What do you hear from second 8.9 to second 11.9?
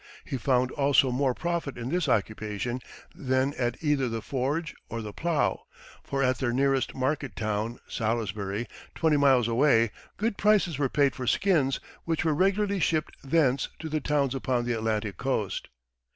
twenty miles away, good prices were paid for skins,